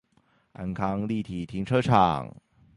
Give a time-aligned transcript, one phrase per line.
[0.53, 2.35] 安康立體停車場